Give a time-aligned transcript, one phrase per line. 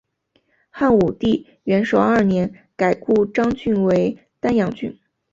[0.71, 4.97] 汉武帝元狩二年改故鄣郡为丹阳郡。